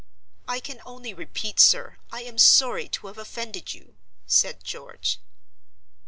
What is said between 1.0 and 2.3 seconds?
repeat, sir, I